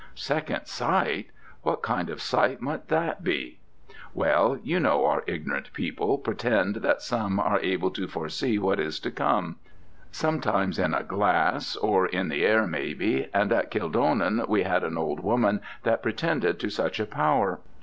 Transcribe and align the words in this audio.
"Second 0.15 0.65
sight! 0.65 1.27
What 1.61 1.83
kind 1.83 2.09
of 2.09 2.23
sight 2.23 2.59
might 2.59 2.87
that 2.87 3.23
be?" 3.23 3.59
"Why, 4.13 4.57
you 4.63 4.79
know 4.79 5.05
our 5.05 5.23
ignorant 5.27 5.71
people 5.73 6.17
pretend 6.17 6.77
that 6.77 7.03
some 7.03 7.39
are 7.39 7.59
able 7.59 7.91
to 7.91 8.07
foresee 8.07 8.57
what 8.57 8.79
is 8.79 8.99
to 9.01 9.11
come 9.11 9.57
sometimes 10.11 10.79
in 10.79 10.95
a 10.95 11.03
glass, 11.03 11.75
or 11.75 12.07
in 12.07 12.29
the 12.29 12.43
air, 12.43 12.65
maybe, 12.65 13.29
and 13.31 13.51
at 13.53 13.69
Kildonan 13.69 14.43
we 14.47 14.63
had 14.63 14.83
an 14.83 14.97
old 14.97 15.19
woman 15.19 15.61
that 15.83 16.01
pretended 16.01 16.59
to 16.61 16.71
such 16.71 16.99
a 16.99 17.05
power. 17.05 17.59